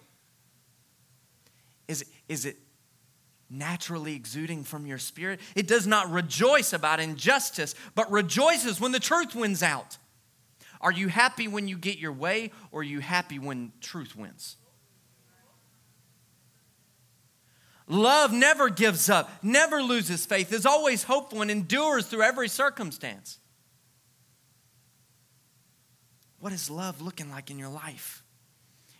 [1.88, 2.58] Is it, is it
[3.50, 5.40] naturally exuding from your spirit?
[5.56, 9.98] It does not rejoice about injustice, but rejoices when the truth wins out.
[10.84, 14.58] Are you happy when you get your way, or are you happy when truth wins?
[17.88, 23.40] Love never gives up, never loses faith, is always hopeful, and endures through every circumstance.
[26.40, 28.22] What is love looking like in your life?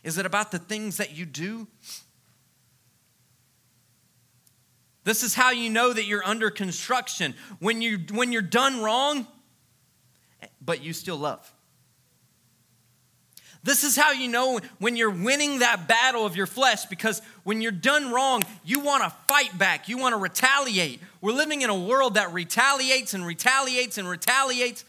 [0.04, 1.68] Is it about the things that you do?
[5.04, 7.36] This is how you know that you're under construction.
[7.60, 9.28] When, you, when you're done wrong,
[10.62, 11.54] but you still love.
[13.64, 17.62] This is how you know when you're winning that battle of your flesh because when
[17.62, 19.88] you're done wrong, you want to fight back.
[19.88, 21.00] You want to retaliate.
[21.22, 24.84] We're living in a world that retaliates and retaliates and retaliates.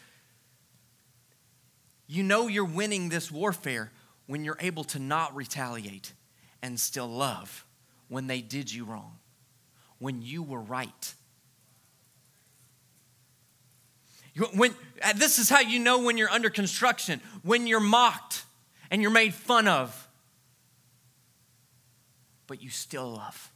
[2.08, 3.92] You know you're winning this warfare
[4.26, 6.12] when you're able to not retaliate
[6.60, 7.64] and still love
[8.08, 9.18] when they did you wrong,
[10.00, 11.14] when you were right.
[14.56, 18.44] When, uh, this is how you know when you're under construction, when you're mocked
[18.94, 20.08] and you're made fun of,
[22.46, 23.50] but you still love.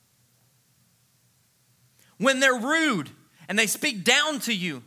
[2.17, 3.09] When they're rude
[3.49, 4.83] and they speak down to you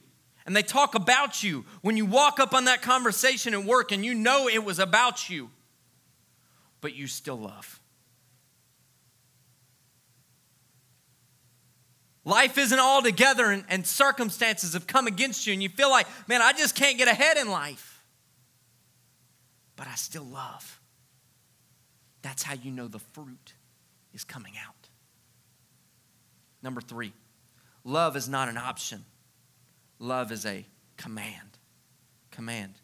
[0.46, 4.04] and they talk about you, when you walk up on that conversation at work and
[4.04, 5.52] you know it was about you,
[6.82, 7.80] but you still love.
[12.26, 16.08] Life isn't all together and, and, circumstances have come against you, and you feel like,
[16.28, 17.91] man, I just can't get ahead in life
[19.82, 20.80] but I still love.
[22.22, 23.56] That's how you know the fruit
[24.14, 24.90] is coming out.
[26.62, 27.14] Number three,
[27.84, 29.04] love is not an option,
[29.98, 30.68] love is a
[30.98, 31.58] command.
[32.30, 32.76] Command.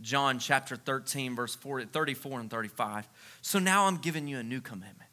[0.00, 3.08] John chapter 13, verse 40, 34 and 35.
[3.42, 5.10] So now I'm giving you a new commandment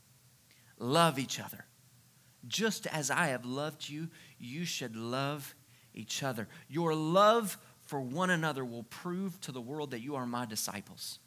[0.78, 1.66] love each other.
[2.48, 5.56] Just as I have loved you, you should love
[5.96, 6.48] each other.
[6.70, 11.20] Your love for one another will prove to the world that you are my disciples.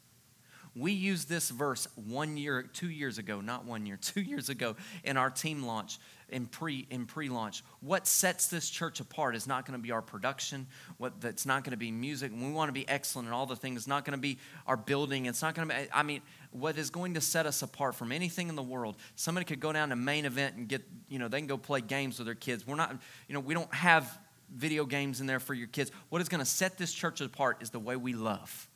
[0.73, 4.75] We used this verse one year, two years ago, not one year, two years ago
[5.03, 7.61] in our team launch, in pre in pre-launch.
[7.81, 10.67] What sets this church apart is not going to be our production.
[10.97, 12.31] What that's not going to be music.
[12.33, 13.79] We want to be excellent in all the things.
[13.79, 15.25] It's not going to be our building.
[15.25, 15.87] It's not going to be.
[15.93, 16.21] I mean,
[16.51, 18.95] what is going to set us apart from anything in the world?
[19.17, 20.83] Somebody could go down to main event and get.
[21.09, 22.65] You know, they can go play games with their kids.
[22.65, 22.95] We're not.
[23.27, 24.17] You know, we don't have
[24.53, 25.91] video games in there for your kids.
[26.09, 28.67] What is going to set this church apart is the way we love.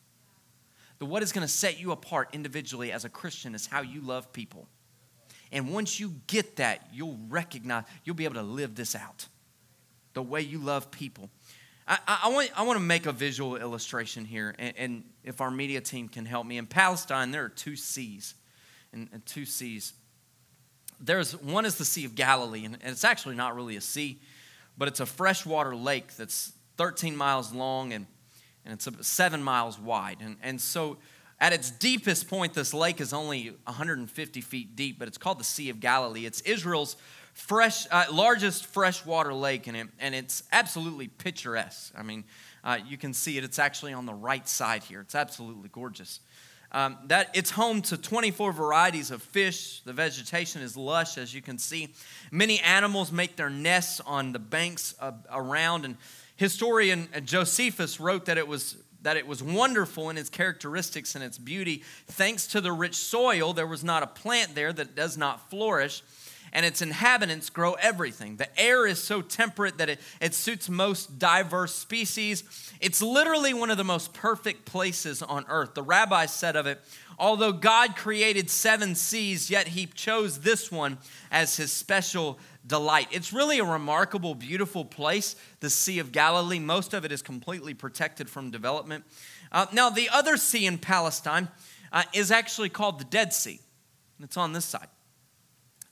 [1.00, 4.02] The what is going to set you apart individually as a Christian is how you
[4.02, 4.68] love people.
[5.52, 9.28] And once you get that, you'll recognize, you'll be able to live this out.
[10.14, 11.30] The way you love people.
[11.88, 15.52] I, I, want, I want to make a visual illustration here, and, and, if our
[15.52, 16.58] media team can help me.
[16.58, 18.34] In Palestine, there are two seas,
[18.92, 19.94] and, and two seas.
[21.00, 24.20] There's one is the Sea of Galilee, and it's actually not really a sea
[24.78, 28.08] but it's a freshwater lake that's 13 miles long and,
[28.66, 30.18] and it's seven miles wide.
[30.22, 30.98] And, and so,
[31.40, 35.44] at its deepest point, this lake is only 150 feet deep, but it's called the
[35.44, 36.26] Sea of Galilee.
[36.26, 36.96] It's Israel's
[37.34, 41.94] fresh, uh, largest freshwater lake, and, it, and it's absolutely picturesque.
[41.98, 42.24] I mean,
[42.64, 43.44] uh, you can see it.
[43.44, 45.02] It's actually on the right side here.
[45.02, 46.22] It's absolutely gorgeous.
[46.76, 49.80] Um, that it's home to 24 varieties of fish.
[49.86, 51.94] The vegetation is lush, as you can see.
[52.32, 54.94] Many animals make their nests on the banks
[55.32, 55.86] around.
[55.86, 55.96] And
[56.36, 61.38] historian Josephus wrote that it was that it was wonderful in its characteristics and its
[61.38, 61.82] beauty.
[62.08, 66.02] Thanks to the rich soil, there was not a plant there that does not flourish
[66.56, 68.38] and its inhabitants grow everything.
[68.38, 72.46] The air is so temperate that it, it suits most diverse species.
[72.80, 75.74] It's literally one of the most perfect places on earth.
[75.74, 76.82] The rabbi said of it,
[77.20, 80.98] although God created seven seas, yet he chose this one
[81.30, 83.10] as his special delight.
[83.12, 86.60] It's really a remarkable, beautiful place, the Sea of Galilee.
[86.60, 89.04] Most of it is completely protected from development.
[89.52, 91.50] Uh, now, the other sea in Palestine
[91.92, 93.60] uh, is actually called the Dead Sea.
[94.22, 94.88] It's on this side.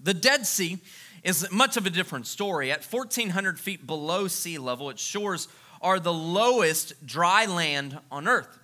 [0.04, 0.80] The Dead Sea
[1.24, 2.72] is much of a different story.
[2.72, 5.48] At 1,400 feet below sea level, its shores
[5.82, 8.60] are the lowest dry land on earth.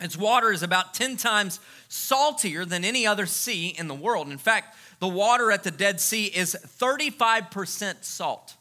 [0.00, 4.28] Its water is about 10 times saltier than any other sea in the world.
[4.28, 8.56] In fact, the water at the Dead Sea is 35% salt.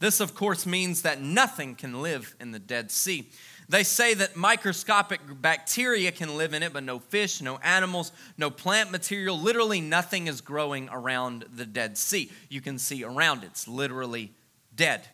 [0.00, 3.30] This, of course, means that nothing can live in the Dead Sea.
[3.72, 8.50] They say that microscopic bacteria can live in it, but no fish, no animals, no
[8.50, 9.38] plant material.
[9.38, 12.30] Literally nothing is growing around the Dead Sea.
[12.50, 14.30] You can see around it, it's literally
[14.76, 15.08] dead.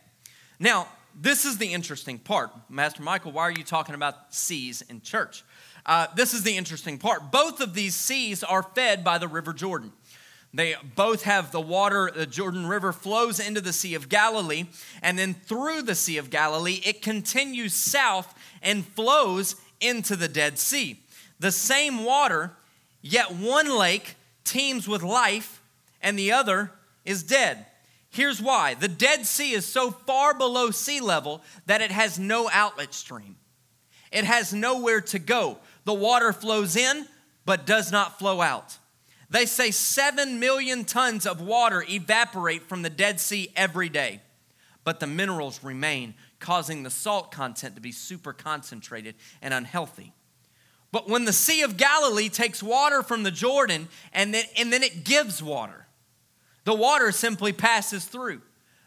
[0.58, 2.50] Now, this is the interesting part.
[2.68, 5.44] Master Michael, why are you talking about seas in church?
[5.86, 7.30] Uh, this is the interesting part.
[7.30, 9.92] Both of these seas are fed by the River Jordan.
[10.54, 14.64] They both have the water, the Jordan River flows into the Sea of Galilee,
[15.02, 20.58] and then through the Sea of Galilee, it continues south and flows into the Dead
[20.58, 21.00] Sea.
[21.38, 22.52] The same water,
[23.00, 25.62] yet one lake teems with life
[26.00, 26.72] and the other
[27.04, 27.66] is dead.
[28.10, 32.48] Here's why the Dead Sea is so far below sea level that it has no
[32.50, 33.36] outlet stream,
[34.10, 35.58] it has nowhere to go.
[35.84, 37.06] The water flows in,
[37.46, 38.76] but does not flow out.
[39.30, 44.20] They say 7 million tons of water evaporate from the Dead Sea every day,
[44.84, 50.12] but the minerals remain, causing the salt content to be super concentrated and unhealthy.
[50.90, 54.82] But when the Sea of Galilee takes water from the Jordan and then, and then
[54.82, 55.86] it gives water,
[56.64, 58.40] the water simply passes through.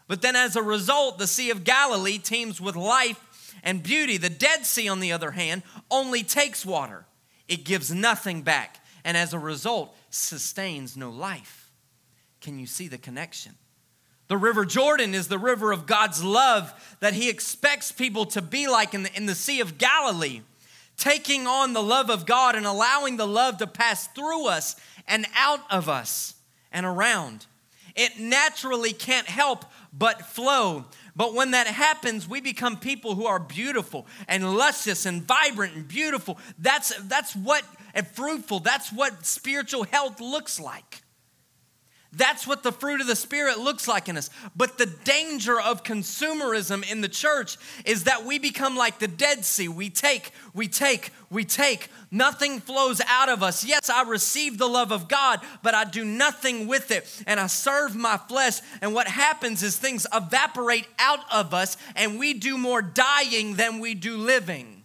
[0.08, 4.16] But then as a result, the Sea of Galilee teems with life and beauty.
[4.16, 7.06] The Dead Sea, on the other hand, only takes water,
[7.48, 8.78] it gives nothing back.
[9.04, 11.70] And as a result, sustains no life.
[12.40, 13.54] Can you see the connection?
[14.32, 18.66] The River Jordan is the river of God's love that He expects people to be
[18.66, 20.40] like in the, in the Sea of Galilee,
[20.96, 24.74] taking on the love of God and allowing the love to pass through us
[25.06, 26.34] and out of us
[26.72, 27.44] and around.
[27.94, 30.86] It naturally can't help but flow.
[31.14, 35.86] But when that happens, we become people who are beautiful and luscious and vibrant and
[35.86, 36.38] beautiful.
[36.58, 38.60] That's, that's what and fruitful.
[38.60, 41.01] That's what spiritual health looks like.
[42.14, 44.28] That's what the fruit of the Spirit looks like in us.
[44.54, 47.56] But the danger of consumerism in the church
[47.86, 49.68] is that we become like the Dead Sea.
[49.68, 51.88] We take, we take, we take.
[52.10, 53.64] Nothing flows out of us.
[53.64, 57.22] Yes, I receive the love of God, but I do nothing with it.
[57.26, 58.60] And I serve my flesh.
[58.82, 63.80] And what happens is things evaporate out of us, and we do more dying than
[63.80, 64.81] we do living.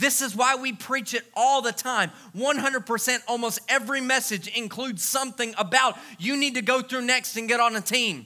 [0.00, 2.10] This is why we preach it all the time.
[2.34, 7.60] 100%, almost every message includes something about you need to go through next and get
[7.60, 8.24] on a team.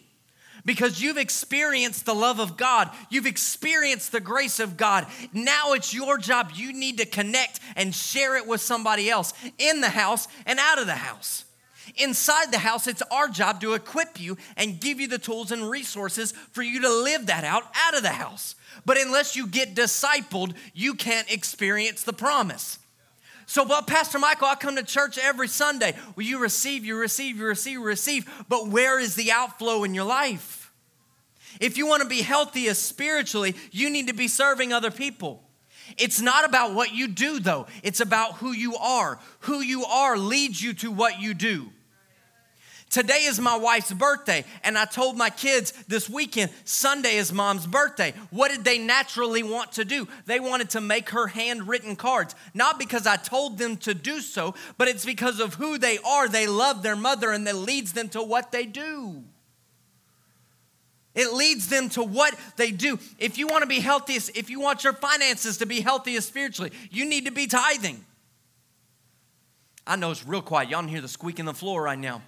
[0.64, 5.06] Because you've experienced the love of God, you've experienced the grace of God.
[5.32, 6.52] Now it's your job.
[6.54, 10.78] You need to connect and share it with somebody else in the house and out
[10.78, 11.43] of the house.
[11.96, 15.68] Inside the house, it's our job to equip you and give you the tools and
[15.68, 18.54] resources for you to live that out out of the house.
[18.84, 22.78] But unless you get discipled, you can't experience the promise.
[23.46, 25.94] So, well, Pastor Michael, I come to church every Sunday.
[26.16, 28.44] Well, you receive, you receive, you receive, you receive.
[28.48, 30.72] But where is the outflow in your life?
[31.60, 35.42] If you want to be healthiest spiritually, you need to be serving other people.
[35.98, 37.66] It's not about what you do, though.
[37.82, 39.20] It's about who you are.
[39.40, 41.70] Who you are leads you to what you do.
[42.94, 47.66] Today is my wife's birthday, and I told my kids this weekend, Sunday is mom's
[47.66, 48.14] birthday.
[48.30, 50.06] What did they naturally want to do?
[50.26, 54.54] They wanted to make her handwritten cards, not because I told them to do so,
[54.78, 56.28] but it's because of who they are.
[56.28, 59.24] They love their mother, and that leads them to what they do.
[61.16, 63.00] It leads them to what they do.
[63.18, 66.70] If you want to be healthiest, if you want your finances to be healthiest spiritually,
[66.92, 68.04] you need to be tithing.
[69.84, 70.68] I know it's real quiet.
[70.68, 72.22] Y'all can hear the squeak in the floor right now.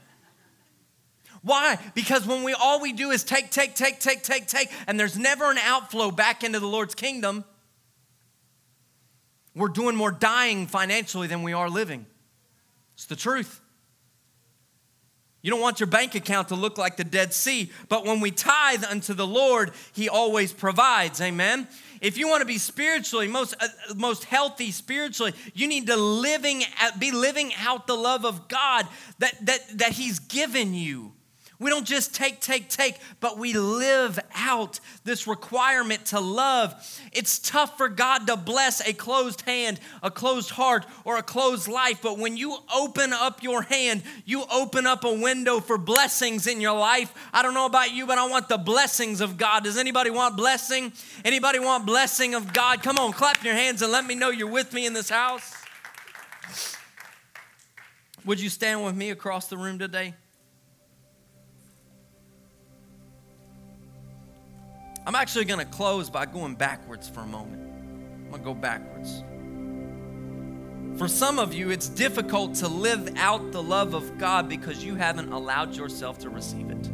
[1.46, 1.78] Why?
[1.94, 5.16] Because when we all we do is take, take, take, take, take, take, and there's
[5.16, 7.44] never an outflow back into the Lord's kingdom,
[9.54, 12.04] we're doing more dying financially than we are living.
[12.94, 13.60] It's the truth.
[15.40, 18.32] You don't want your bank account to look like the Dead Sea, but when we
[18.32, 21.20] tithe unto the Lord, He always provides.
[21.20, 21.68] Amen.
[22.00, 26.64] If you want to be spiritually most uh, most healthy spiritually, you need to living
[26.98, 28.88] be living out the love of God
[29.20, 31.12] that that that He's given you.
[31.58, 36.74] We don't just take, take, take, but we live out this requirement to love.
[37.12, 41.66] It's tough for God to bless a closed hand, a closed heart, or a closed
[41.66, 46.46] life, but when you open up your hand, you open up a window for blessings
[46.46, 47.14] in your life.
[47.32, 49.64] I don't know about you, but I want the blessings of God.
[49.64, 50.92] Does anybody want blessing?
[51.24, 52.82] Anybody want blessing of God?
[52.82, 55.54] Come on, clap your hands and let me know you're with me in this house.
[58.26, 60.14] Would you stand with me across the room today?
[65.06, 67.62] I'm actually going to close by going backwards for a moment.
[67.62, 69.22] I'm going to go backwards.
[70.98, 74.96] For some of you, it's difficult to live out the love of God because you
[74.96, 76.90] haven't allowed yourself to receive it.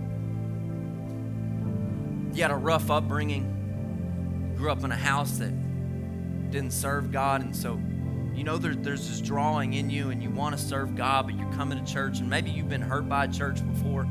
[2.34, 5.52] You had a rough upbringing, grew up in a house that
[6.50, 7.80] didn't serve God, and so
[8.34, 11.38] you know there, there's this drawing in you and you want to serve God, but
[11.38, 14.06] you're coming to church and maybe you've been hurt by a church before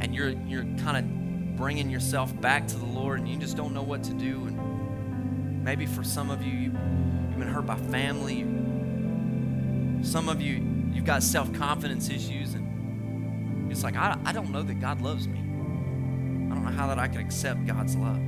[0.00, 1.23] and you're you're kind of
[1.56, 5.64] bringing yourself back to the Lord and you just don't know what to do and
[5.64, 6.72] maybe for some of you you've
[7.38, 8.42] been hurt by family.
[10.04, 14.80] Some of you you've got self-confidence issues and it's like I, I don't know that
[14.80, 15.38] God loves me.
[15.38, 18.20] I don't know how that I can accept God's love.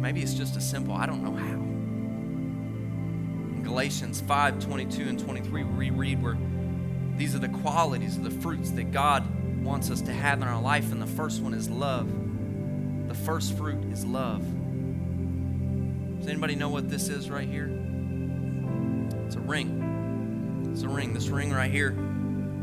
[0.00, 1.54] Maybe it's just a simple, I don't know how.
[3.54, 6.36] In Galatians 5 22 and 23, we read where
[7.16, 9.24] these are the qualities, of the fruits that God
[9.64, 10.92] wants us to have in our life.
[10.92, 12.08] And the first one is love.
[13.08, 14.44] The first fruit is love.
[16.18, 17.66] Does anybody know what this is right here?
[19.26, 20.70] It's a ring.
[20.72, 21.14] It's a ring.
[21.14, 21.90] This ring right here.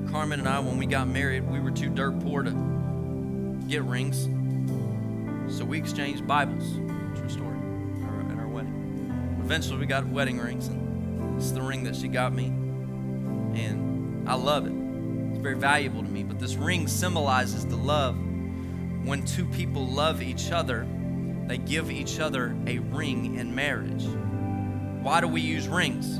[0.09, 2.51] Carmen and I, when we got married, we were too dirt poor to
[3.67, 4.27] get rings.
[5.57, 6.77] So we exchanged Bibles.
[7.17, 7.57] True story.
[8.31, 9.39] At our wedding.
[9.43, 12.45] Eventually, we got wedding rings, and it's the ring that she got me.
[12.45, 14.80] And I love it.
[15.41, 16.23] Very valuable to me.
[16.23, 18.15] But this ring symbolizes the love.
[19.03, 20.87] When two people love each other,
[21.47, 24.05] they give each other a ring in marriage.
[25.01, 26.19] Why do we use rings?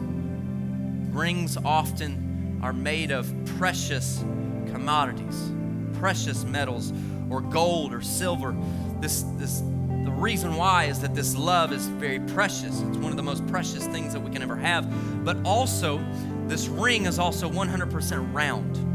[1.16, 4.26] Rings often are made of precious
[4.72, 5.52] commodities,
[5.94, 6.92] precious metals,
[7.30, 8.56] or gold or silver.
[9.00, 12.82] This, this, the reason why is that this love is very precious.
[12.82, 15.24] It's one of the most precious things that we can ever have.
[15.24, 16.04] But also,
[16.48, 18.91] this ring is also 100% round.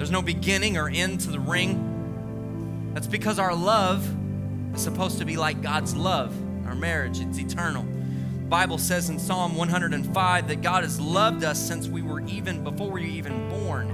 [0.00, 2.90] There's no beginning or end to the ring.
[2.94, 4.02] That's because our love
[4.74, 6.34] is supposed to be like God's love.
[6.66, 7.82] Our marriage, it's eternal.
[7.82, 12.64] The Bible says in Psalm 105 that God has loved us since we were even
[12.64, 13.90] before we were even born,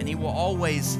[0.00, 0.96] and He will always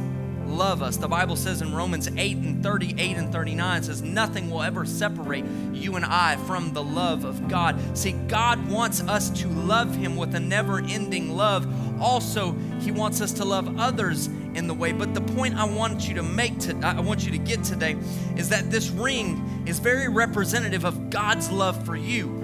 [0.47, 0.97] love us.
[0.97, 5.45] The Bible says in Romans 8 and 38 and 39 says nothing will ever separate
[5.73, 7.81] you and I from the love of God.
[7.97, 11.67] See, God wants us to love him with a never-ending love.
[12.01, 12.55] Also,
[12.85, 14.93] he wants us to love others in the way.
[14.93, 17.97] But the point I want you to make to I want you to get today
[18.37, 22.41] is that this ring is very representative of God's love for you.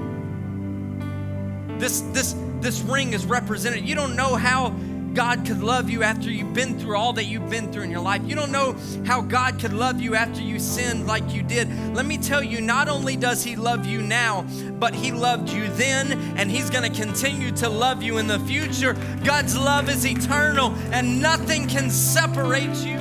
[1.78, 3.86] This this this ring is represented.
[3.86, 4.74] You don't know how
[5.14, 8.00] God could love you after you've been through all that you've been through in your
[8.00, 8.22] life.
[8.24, 11.68] You don't know how God could love you after you sinned like you did.
[11.94, 14.42] Let me tell you, not only does He love you now,
[14.78, 18.38] but He loved you then, and He's going to continue to love you in the
[18.40, 18.94] future.
[19.24, 22.98] God's love is eternal, and nothing can separate you.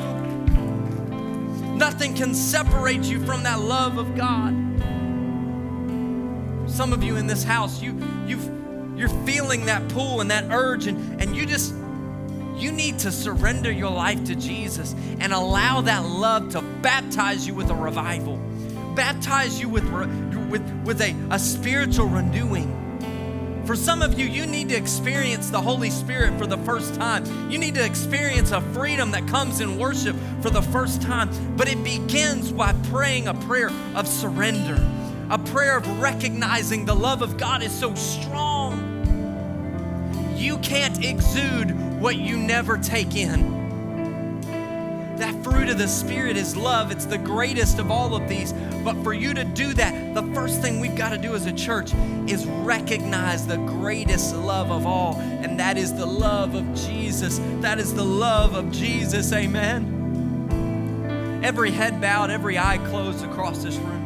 [1.76, 4.54] Nothing can separate you from that love of God.
[6.70, 7.98] Some of you in this house, you
[8.28, 8.50] you've
[8.98, 11.74] you're feeling that pull and that urge, and, and you just
[12.60, 17.54] you need to surrender your life to Jesus and allow that love to baptize you
[17.54, 18.38] with a revival,
[18.96, 19.86] baptize you with,
[20.50, 22.76] with, with a, a spiritual renewing.
[23.66, 27.52] For some of you, you need to experience the Holy Spirit for the first time.
[27.52, 31.30] You need to experience a freedom that comes in worship for the first time.
[31.56, 34.84] But it begins by praying a prayer of surrender,
[35.30, 38.96] a prayer of recognizing the love of God is so strong.
[40.36, 41.70] You can't exude
[42.00, 43.60] what you never take in.
[45.18, 46.92] That fruit of the Spirit is love.
[46.92, 48.54] It's the greatest of all of these.
[48.86, 51.52] But for you to do that, the first thing we've got to do as a
[51.52, 51.94] church
[52.26, 57.42] is recognize the greatest love of all, and that is the love of Jesus.
[57.60, 59.34] That is the love of Jesus.
[59.34, 59.98] Amen.
[61.44, 64.00] Every head bowed, every eye closed across this room.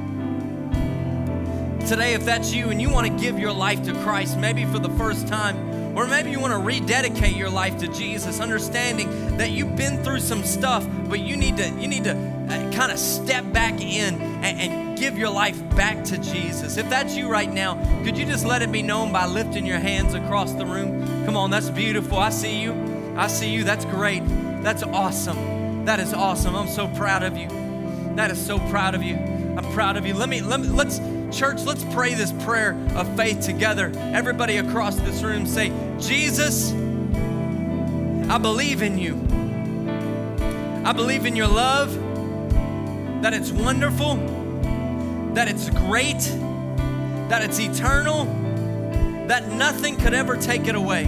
[1.88, 4.80] Today, if that's you and you want to give your life to Christ, maybe for
[4.80, 9.52] the first time, or maybe you want to rededicate your life to Jesus, understanding that
[9.52, 12.98] you've been through some stuff, but you need to you need to uh, kind of
[12.98, 16.78] step back in and, and give your life back to Jesus.
[16.78, 19.80] If that's you right now, could you just let it be known by lifting your
[19.80, 21.26] hands across the room?
[21.26, 22.18] Come on, that's beautiful.
[22.18, 23.14] I see you.
[23.16, 23.64] I see you.
[23.64, 24.24] That's great.
[24.64, 25.86] That's awesome.
[25.86, 26.56] That is awesome.
[26.56, 27.48] I'm so proud of you.
[28.16, 29.16] That is so proud of you.
[29.16, 30.16] I'm proud of you.
[30.16, 31.00] Let me let me let's
[31.34, 33.91] Church, let's pray this prayer of faith together.
[33.96, 35.70] Everybody across this room say,
[36.08, 36.74] Jesus,
[38.30, 39.16] I believe in you.
[40.84, 41.93] I believe in your love,
[43.22, 44.16] that it's wonderful,
[45.34, 46.20] that it's great,
[47.30, 48.26] that it's eternal,
[49.28, 51.06] that nothing could ever take it away.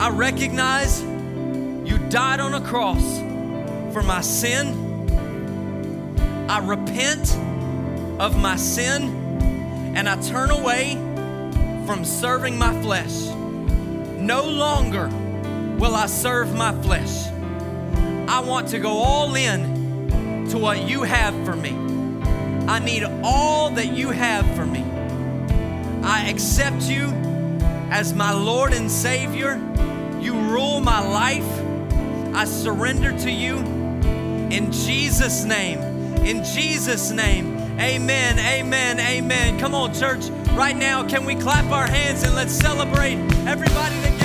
[0.00, 3.18] I recognize you died on a cross
[3.92, 4.84] for my sin.
[6.48, 7.36] I repent
[8.18, 11.05] of my sin and I turn away
[11.86, 13.26] from serving my flesh.
[14.18, 15.08] No longer
[15.78, 17.28] will I serve my flesh.
[18.28, 21.70] I want to go all in to what you have for me.
[22.66, 24.82] I need all that you have for me.
[26.02, 27.06] I accept you
[27.90, 29.54] as my Lord and Savior.
[30.20, 31.48] You rule my life.
[32.34, 33.58] I surrender to you
[34.50, 35.78] in Jesus' name.
[36.24, 37.55] In Jesus' name.
[37.78, 39.58] Amen, amen, amen.
[39.58, 40.28] Come on, church.
[40.54, 44.15] Right now, can we clap our hands and let's celebrate everybody together?